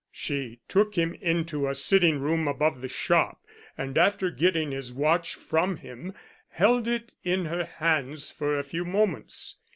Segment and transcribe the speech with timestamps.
[0.11, 3.39] "She took him into a sitting room above the shop,
[3.77, 6.15] and after getting his watch from him
[6.49, 9.59] held it in her hands for a few moments.